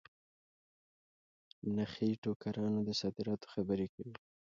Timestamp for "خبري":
3.53-3.87